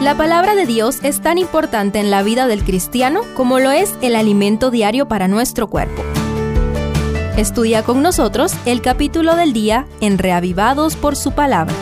La 0.00 0.14
palabra 0.14 0.54
de 0.54 0.66
Dios 0.66 0.98
es 1.02 1.22
tan 1.22 1.38
importante 1.38 1.98
en 1.98 2.10
la 2.10 2.22
vida 2.22 2.46
del 2.46 2.64
cristiano 2.64 3.22
como 3.34 3.58
lo 3.60 3.70
es 3.70 3.94
el 4.02 4.14
alimento 4.14 4.70
diario 4.70 5.08
para 5.08 5.26
nuestro 5.26 5.68
cuerpo. 5.68 6.02
Estudia 7.38 7.82
con 7.82 8.02
nosotros 8.02 8.52
el 8.66 8.82
capítulo 8.82 9.36
del 9.36 9.54
día 9.54 9.86
en 10.02 10.18
Reavivados 10.18 10.96
por 10.96 11.16
su 11.16 11.32
palabra. 11.32 11.74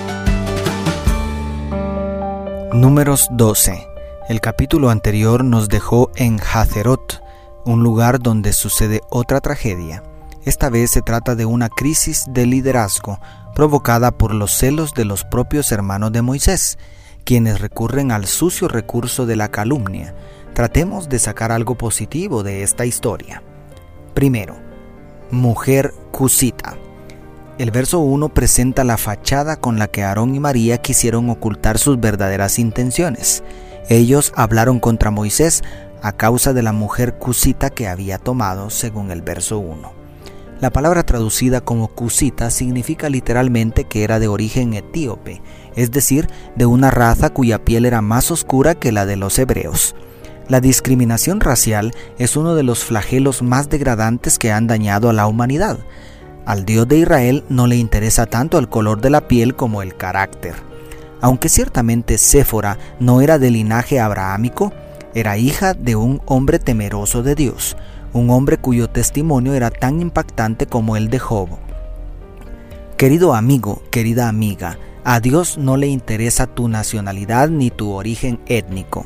Números 2.73 3.27
12. 3.33 3.85
El 4.29 4.41
capítulo 4.41 4.91
anterior 4.91 5.43
nos 5.43 5.69
dejó 5.69 6.13
en 6.15 6.39
Hazerot, 6.41 7.21
un 7.65 7.83
lugar 7.83 8.21
donde 8.21 8.53
sucede 8.53 9.01
otra 9.11 9.41
tragedia. 9.41 10.05
Esta 10.45 10.71
vez 10.71 10.93
se 10.93 11.03
trata 11.03 11.35
de 11.35 11.47
una 11.47 11.69
crisis 11.69 12.27
de 12.29 12.47
liderazgo 12.47 13.19
provocada 13.57 14.13
por 14.13 14.33
los 14.33 14.53
celos 14.53 14.95
de 14.95 15.05
los 15.05 15.25
propios 15.25 15.73
hermanos 15.73 16.13
de 16.13 16.23
Moisés, 16.23 16.79
quienes 17.25 17.61
recurren 17.61 18.13
al 18.13 18.27
sucio 18.27 18.69
recurso 18.69 19.27
de 19.27 19.37
la 19.37 19.51
calumnia. 19.51 20.15
Tratemos 20.53 21.09
de 21.09 21.19
sacar 21.19 21.51
algo 21.51 21.77
positivo 21.77 22.43
de 22.43 22.63
esta 22.63 22.87
historia. 22.87 23.43
Primero, 24.15 24.57
mujer 25.31 25.93
cusita. 26.13 26.77
El 27.59 27.71
verso 27.71 28.01
1 28.01 28.31
presenta 28.31 28.85
la 28.85 28.97
fachada 28.97 29.57
con 29.57 29.79
la 29.79 29.89
que 29.89 30.03
Aarón 30.03 30.35
y 30.35 30.41
María 30.41 30.79
quisieron 30.79 31.31
ocultar 31.31 31.79
sus 31.79 32.01
verdaderas 32.01 32.59
intenciones. 32.59 33.43
Ellos 33.89 34.33
hablaron 34.37 34.81
contra 34.81 35.11
Moisés 35.11 35.63
a 36.03 36.13
causa 36.13 36.53
de 36.53 36.63
la 36.63 36.73
mujer 36.73 37.15
cusita 37.15 37.71
que 37.71 37.89
había 37.89 38.19
tomado, 38.19 38.71
según 38.71 39.11
el 39.11 39.23
verso 39.23 39.59
1. 39.59 39.94
La 40.65 40.71
palabra 40.71 41.03
traducida 41.03 41.61
como 41.61 41.89
cusita 41.89 42.49
significa 42.49 43.11
literalmente 43.11 43.85
que 43.85 44.03
era 44.03 44.19
de 44.19 44.29
origen 44.29 44.73
etíope, 44.73 45.43
es 45.77 45.91
decir, 45.91 46.31
de 46.57 46.65
una 46.65 46.91
raza 46.91 47.29
cuya 47.29 47.67
piel 47.67 47.85
era 47.85 48.01
más 48.01 48.31
oscura 48.31 48.75
que 48.75 48.91
la 48.91 49.05
de 49.05 49.17
los 49.17 49.39
hebreos. 49.39 49.95
La 50.49 50.63
discriminación 50.63 51.41
racial 51.41 51.93
es 52.17 52.35
uno 52.35 52.55
de 52.55 52.63
los 52.63 52.83
flagelos 52.83 53.43
más 53.43 53.69
degradantes 53.69 54.39
que 54.39 54.53
han 54.53 54.67
dañado 54.67 55.11
a 55.11 55.13
la 55.13 55.27
humanidad. 55.27 55.81
Al 56.47 56.65
Dios 56.65 56.89
de 56.89 56.97
Israel 56.97 57.45
no 57.51 57.67
le 57.67 57.77
interesa 57.77 58.25
tanto 58.25 58.59
el 58.59 58.71
color 58.71 59.03
de 59.03 59.11
la 59.11 59.29
piel 59.29 59.57
como 59.57 59.83
el 59.83 59.95
carácter. 59.95 60.55
Aunque 61.21 61.51
ciertamente 61.51 62.17
Séfora 62.17 62.79
no 62.99 63.21
era 63.21 63.39
de 63.39 63.51
linaje 63.51 64.01
abrahámico, 64.01 64.73
era 65.15 65.37
hija 65.37 65.75
de 65.75 65.95
un 65.95 66.23
hombre 66.25 66.59
temeroso 66.59 67.23
de 67.23 67.35
Dios, 67.35 67.77
un 68.15 68.31
hombre 68.31 68.59
cuyo 68.59 68.89
testimonio 68.89 69.55
era 69.55 69.71
tan 69.71 70.01
impactante 70.01 70.67
como 70.67 70.97
el 70.97 71.11
de 71.11 71.19
Job. 71.19 71.49
Querido 72.97 73.35
amigo, 73.35 73.83
querida 73.91 74.29
amiga, 74.29 74.79
a 75.03 75.19
Dios 75.19 75.59
no 75.59 75.77
le 75.77 75.89
interesa 75.89 76.47
tu 76.47 76.69
nacionalidad 76.69 77.49
ni 77.49 77.71
tu 77.71 77.91
origen 77.91 78.41
étnico. 78.47 79.05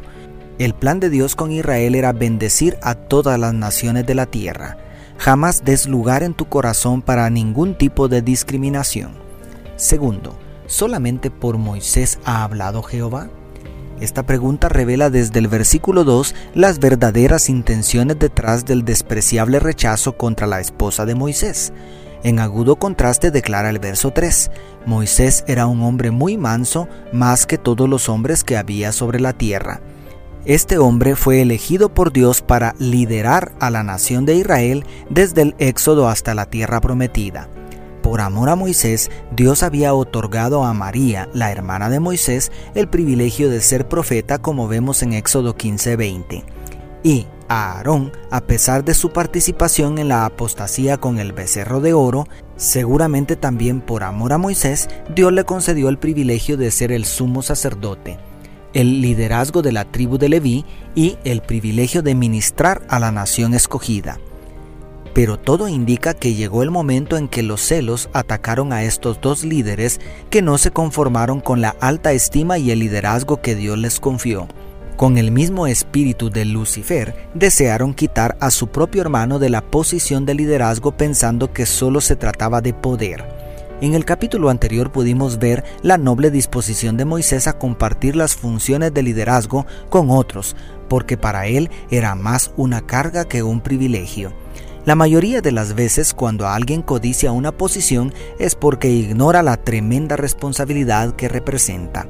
El 0.59 0.75
plan 0.75 1.01
de 1.01 1.09
Dios 1.09 1.35
con 1.37 1.51
Israel 1.51 1.95
era 1.95 2.13
bendecir 2.13 2.77
a 2.83 2.95
todas 2.95 3.41
las 3.41 3.55
naciones 3.55 4.07
de 4.07 4.15
la 4.15 4.27
tierra. 4.27 4.77
Jamás 5.17 5.65
des 5.65 5.89
lugar 5.89 6.23
en 6.23 6.35
tu 6.35 6.45
corazón 6.45 7.01
para 7.01 7.31
ningún 7.31 7.77
tipo 7.77 8.09
de 8.09 8.21
discriminación. 8.21 9.13
Segundo, 9.77 10.37
¿solamente 10.67 11.31
por 11.31 11.57
Moisés 11.57 12.19
ha 12.25 12.45
hablado 12.45 12.83
Jehová? 12.83 13.31
Esta 14.01 14.23
pregunta 14.23 14.69
revela 14.69 15.11
desde 15.11 15.41
el 15.41 15.49
versículo 15.49 16.05
2 16.05 16.35
las 16.55 16.79
verdaderas 16.79 17.49
intenciones 17.49 18.19
detrás 18.19 18.65
del 18.65 18.85
despreciable 18.85 19.59
rechazo 19.59 20.17
contra 20.17 20.47
la 20.47 20.61
esposa 20.61 21.05
de 21.05 21.17
Moisés. 21.17 21.73
En 22.23 22.39
agudo 22.39 22.77
contraste 22.77 23.31
declara 23.31 23.71
el 23.71 23.79
verso 23.79 24.13
3, 24.13 24.51
Moisés 24.87 25.45
era 25.47 25.67
un 25.67 25.83
hombre 25.83 26.11
muy 26.11 26.37
manso, 26.37 26.89
más 27.13 27.47
que 27.47 27.59
todos 27.59 27.89
los 27.89 28.09
hombres 28.09 28.45
que 28.45 28.57
había 28.57 28.93
sobre 28.93 29.21
la 29.21 29.33
tierra. 29.33 29.81
Este 30.45 30.79
hombre 30.79 31.17
fue 31.17 31.43
elegido 31.43 31.93
por 31.93 32.13
Dios 32.13 32.41
para 32.41 32.75
liderar 32.79 33.53
a 33.61 33.71
la 33.71 33.83
nación 33.83 34.25
de 34.27 34.37
Israel 34.37 34.85
desde 35.11 35.43
el 35.43 35.55
Éxodo 35.59 36.09
hasta 36.09 36.35
la 36.35 36.47
tierra 36.47 36.81
prometida. 36.81 37.49
Por 38.09 38.23
amor 38.23 38.49
a 38.49 38.57
Moisés, 38.57 39.11
Dios 39.33 39.63
había 39.63 39.93
otorgado 39.93 40.65
a 40.65 40.73
María, 40.73 41.29
la 41.35 41.53
hermana 41.53 41.91
de 41.91 42.01
Moisés, 42.01 42.51
el 42.75 42.89
privilegio 42.89 43.51
de 43.51 43.61
ser 43.61 43.87
profeta 43.87 44.39
como 44.39 44.67
vemos 44.67 45.03
en 45.03 45.13
Éxodo 45.13 45.55
15:20. 45.55 46.43
Y 47.03 47.27
a 47.51 47.73
Aarón, 47.73 48.11
a 48.31 48.41
pesar 48.41 48.83
de 48.83 48.95
su 48.95 49.11
participación 49.11 49.99
en 49.99 50.09
la 50.09 50.25
apostasía 50.25 50.97
con 50.97 51.19
el 51.19 51.35
becerro 51.35 51.83
de 51.83 51.93
oro, 51.93 52.27
seguramente 52.57 53.37
también 53.37 53.83
por 53.83 54.03
amor 54.03 54.33
a 54.33 54.39
Moisés, 54.39 54.89
Dios 55.15 55.31
le 55.31 55.45
concedió 55.45 55.91
el 55.91 55.99
privilegio 55.99 56.57
de 56.57 56.71
ser 56.71 56.93
el 56.93 57.05
sumo 57.05 57.43
sacerdote 57.43 58.17
el 58.75 59.01
liderazgo 59.01 59.63
de 59.63 59.73
la 59.73 59.87
tribu 59.87 60.19
de 60.19 60.29
Leví 60.29 60.65
y 60.95 61.17
el 61.25 61.41
privilegio 61.41 62.03
de 62.03 62.15
ministrar 62.15 62.83
a 62.89 62.99
la 62.99 63.11
nación 63.11 63.55
escogida. 63.55 64.21
Pero 65.19 65.37
todo 65.37 65.67
indica 65.67 66.15
que 66.15 66.35
llegó 66.35 66.63
el 66.63 66.71
momento 66.71 67.17
en 67.17 67.27
que 67.27 67.43
los 67.43 67.61
celos 67.61 68.09
atacaron 68.13 68.73
a 68.73 68.85
estos 68.85 69.21
dos 69.21 69.43
líderes 69.43 70.01
que 70.31 70.43
no 70.43 70.59
se 70.59 70.71
conformaron 70.71 71.41
con 71.41 71.61
la 71.61 71.75
alta 71.81 72.13
estima 72.13 72.57
y 72.57 72.71
el 72.71 72.79
liderazgo 72.79 73.43
que 73.43 73.57
Dios 73.57 73.77
les 73.79 73.99
confió. 73.99 74.47
Con 74.97 75.19
el 75.19 75.33
mismo 75.33 75.67
espíritu 75.67 76.31
de 76.31 76.45
Lucifer, 76.45 77.17
desearon 77.35 77.95
quitar 77.95 78.37
a 78.41 78.53
su 78.53 78.69
propio 78.69 79.03
hermano 79.03 79.41
de 79.41 79.51
la 79.51 79.61
posición 79.61 80.25
de 80.25 80.35
liderazgo 80.35 80.93
pensando 80.93 81.53
que 81.53 81.67
solo 81.67 82.01
se 82.01 82.15
trataba 82.15 82.61
de 82.61 82.73
poder. 82.73 83.25
En 83.81 83.95
el 83.95 84.05
capítulo 84.05 84.51
anterior 84.51 84.93
pudimos 84.93 85.41
ver 85.41 85.65
la 85.83 85.99
noble 85.99 86.31
disposición 86.31 86.97
de 86.97 87.07
Moisés 87.07 87.49
a 87.49 87.59
compartir 87.59 88.15
las 88.15 88.37
funciones 88.37 88.95
de 88.95 89.03
liderazgo 89.03 89.67
con 89.89 90.11
otros, 90.11 90.55
porque 90.89 91.17
para 91.17 91.49
él 91.49 91.71
era 91.91 92.15
más 92.15 92.53
una 92.57 92.87
carga 92.87 93.25
que 93.25 93.43
un 93.43 93.61
privilegio. 93.61 94.33
La 94.89 94.95
mayoría 94.95 95.43
de 95.43 95.53
las 95.53 95.75
veces 95.75 96.15
cuando 96.15 96.49
alguien 96.49 96.81
codicia 96.81 97.31
una 97.31 97.53
posición 97.53 98.15
es 98.39 98.55
porque 98.55 98.89
ignora 98.89 99.43
la 99.43 99.59
tremenda 99.59 100.17
responsabilidad 100.17 101.15
que 101.15 101.29
representa. 101.29 102.07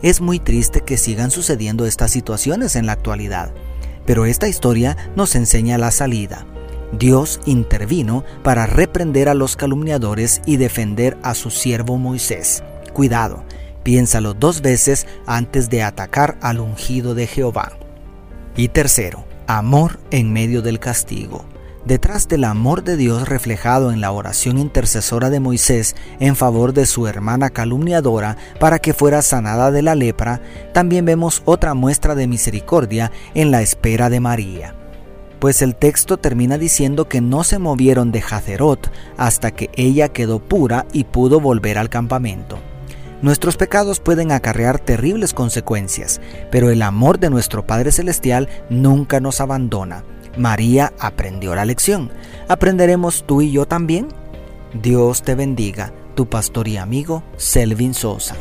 Es 0.00 0.22
muy 0.22 0.38
triste 0.38 0.80
que 0.80 0.96
sigan 0.96 1.30
sucediendo 1.30 1.84
estas 1.84 2.12
situaciones 2.12 2.76
en 2.76 2.86
la 2.86 2.92
actualidad, 2.92 3.52
pero 4.06 4.24
esta 4.24 4.48
historia 4.48 4.96
nos 5.16 5.34
enseña 5.34 5.76
la 5.76 5.90
salida. 5.90 6.46
Dios 6.98 7.40
intervino 7.44 8.24
para 8.42 8.64
reprender 8.64 9.28
a 9.28 9.34
los 9.34 9.54
calumniadores 9.54 10.40
y 10.46 10.56
defender 10.56 11.18
a 11.22 11.34
su 11.34 11.50
siervo 11.50 11.98
Moisés. 11.98 12.62
Cuidado, 12.94 13.44
piénsalo 13.82 14.32
dos 14.32 14.62
veces 14.62 15.06
antes 15.26 15.68
de 15.68 15.82
atacar 15.82 16.38
al 16.40 16.60
ungido 16.60 17.14
de 17.14 17.26
Jehová. 17.26 17.72
Y 18.56 18.68
tercero, 18.68 19.26
amor 19.46 20.00
en 20.10 20.32
medio 20.32 20.62
del 20.62 20.78
castigo. 20.78 21.44
Detrás 21.86 22.28
del 22.28 22.44
amor 22.44 22.82
de 22.82 22.96
Dios 22.96 23.28
reflejado 23.28 23.92
en 23.92 24.00
la 24.00 24.10
oración 24.10 24.58
intercesora 24.58 25.28
de 25.28 25.40
Moisés 25.40 25.94
en 26.18 26.34
favor 26.34 26.72
de 26.72 26.86
su 26.86 27.06
hermana 27.06 27.50
calumniadora 27.50 28.38
para 28.58 28.78
que 28.78 28.94
fuera 28.94 29.20
sanada 29.20 29.70
de 29.70 29.82
la 29.82 29.94
lepra, 29.94 30.40
también 30.72 31.04
vemos 31.04 31.42
otra 31.44 31.74
muestra 31.74 32.14
de 32.14 32.26
misericordia 32.26 33.12
en 33.34 33.50
la 33.50 33.60
espera 33.60 34.08
de 34.08 34.20
María 34.20 34.74
pues 35.44 35.60
el 35.60 35.76
texto 35.76 36.16
termina 36.16 36.56
diciendo 36.56 37.06
que 37.06 37.20
no 37.20 37.44
se 37.44 37.58
movieron 37.58 38.12
de 38.12 38.24
Hazerot 38.26 38.90
hasta 39.18 39.50
que 39.50 39.68
ella 39.74 40.08
quedó 40.08 40.38
pura 40.38 40.86
y 40.90 41.04
pudo 41.04 41.38
volver 41.38 41.76
al 41.76 41.90
campamento. 41.90 42.58
Nuestros 43.20 43.58
pecados 43.58 44.00
pueden 44.00 44.32
acarrear 44.32 44.78
terribles 44.78 45.34
consecuencias, 45.34 46.22
pero 46.50 46.70
el 46.70 46.80
amor 46.80 47.18
de 47.18 47.28
nuestro 47.28 47.66
Padre 47.66 47.92
Celestial 47.92 48.48
nunca 48.70 49.20
nos 49.20 49.42
abandona. 49.42 50.02
María 50.36 50.92
aprendió 50.98 51.54
la 51.54 51.64
lección. 51.64 52.10
¿Aprenderemos 52.48 53.24
tú 53.26 53.42
y 53.42 53.52
yo 53.52 53.66
también? 53.66 54.08
Dios 54.82 55.22
te 55.22 55.34
bendiga, 55.34 55.92
tu 56.14 56.28
pastor 56.28 56.68
y 56.68 56.76
amigo 56.76 57.22
Selvin 57.36 57.94
Sosa. 57.94 58.36